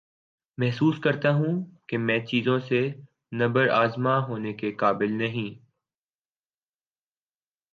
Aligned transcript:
محسوس 0.57 0.99
کرتا 0.99 1.31
ہوں 1.33 1.63
کہ 1.87 1.97
میں 1.97 2.19
چیزوں 2.25 2.57
سے 2.59 2.81
نبرد 3.31 3.69
آزما 3.69 4.17
ہونے 4.27 4.53
کے 4.53 4.71
قابل 4.71 5.11
نہی 5.13 5.47